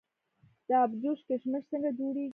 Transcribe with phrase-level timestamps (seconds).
[0.67, 2.29] د ابجوش کشمش څنګه جوړیږي؟